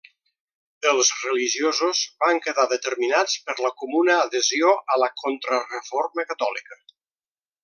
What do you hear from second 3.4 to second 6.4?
per la comuna adhesió a la Contrareforma